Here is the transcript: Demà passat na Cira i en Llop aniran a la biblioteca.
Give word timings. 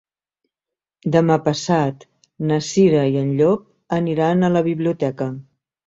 Demà 1.15 1.37
passat 1.49 2.07
na 2.53 2.59
Cira 2.71 3.05
i 3.13 3.23
en 3.25 3.31
Llop 3.43 3.71
aniran 4.03 4.45
a 4.51 4.55
la 4.59 4.69
biblioteca. 4.75 5.35